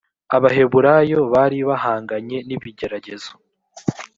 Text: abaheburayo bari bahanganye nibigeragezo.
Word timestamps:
abaheburayo 0.35 1.19
bari 1.33 1.59
bahanganye 1.69 2.37
nibigeragezo. 2.47 3.31